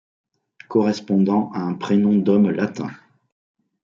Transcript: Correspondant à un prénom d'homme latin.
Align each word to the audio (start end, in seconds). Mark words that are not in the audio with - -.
Correspondant 0.67 1.51
à 1.53 1.59
un 1.59 1.75
prénom 1.75 2.15
d'homme 2.15 2.49
latin. 2.49 2.89